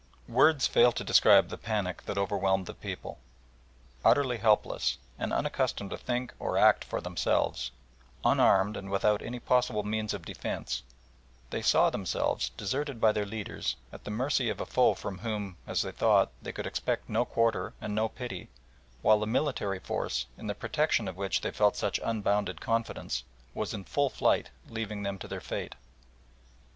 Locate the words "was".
23.53-23.71